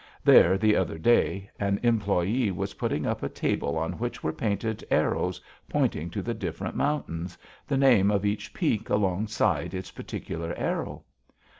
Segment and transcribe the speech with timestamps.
[0.23, 4.83] There, the other day, an employee was putting up a table on which were painted
[4.89, 5.39] arrows
[5.69, 11.03] pointing to the different mountains, the name of each peak alongside its particular arrow.